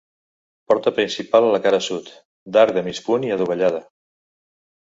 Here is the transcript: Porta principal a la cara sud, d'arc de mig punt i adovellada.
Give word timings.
Porta 0.71 0.93
principal 0.99 1.49
a 1.49 1.51
la 1.55 1.59
cara 1.67 1.81
sud, 1.89 2.09
d'arc 2.57 2.75
de 2.79 2.85
mig 2.89 3.03
punt 3.11 3.29
i 3.29 3.33
adovellada. 3.37 3.83